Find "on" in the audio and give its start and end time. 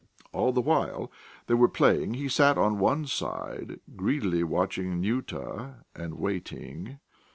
2.57-2.79